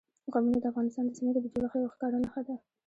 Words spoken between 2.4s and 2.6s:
ده.